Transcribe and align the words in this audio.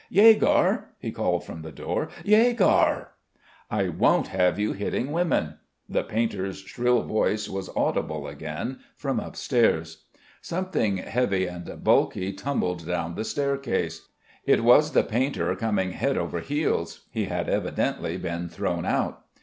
Yegor," 0.09 0.85
he 0.97 1.11
called 1.11 1.43
from 1.43 1.61
the 1.61 1.71
door. 1.71 2.09
"Yegor!" 2.25 3.09
"I 3.69 3.87
won't 3.87 4.29
have 4.29 4.57
you 4.57 4.71
hitting 4.73 5.11
women." 5.11 5.59
The 5.87 6.01
painter's 6.01 6.57
shrill 6.61 7.03
voice 7.03 7.47
was 7.47 7.69
audible 7.75 8.25
again 8.27 8.79
from 8.95 9.19
upstairs. 9.19 10.05
Something 10.41 10.97
heavy 10.97 11.45
and 11.45 11.83
bulky 11.83 12.33
tumbled 12.33 12.87
down 12.87 13.13
the 13.13 13.23
staircase. 13.23 14.07
It 14.43 14.63
was 14.63 14.93
the 14.93 15.03
painter 15.03 15.55
coming 15.55 15.91
head 15.91 16.17
over 16.17 16.39
heels. 16.39 17.01
He 17.11 17.25
had 17.25 17.47
evidently 17.47 18.17
been 18.17 18.49
thrown 18.49 18.85
out. 18.87 19.21